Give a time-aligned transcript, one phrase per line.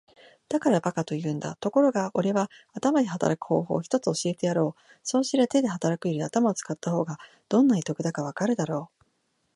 [0.49, 1.57] 「だから馬鹿と言うんだ。
[1.57, 4.99] ところがおれは頭で働く方法を一つ教えてやろう。
[5.03, 9.01] そうすりゃ手で働くより頭を使った方がどんなに得だかわかるだろう。」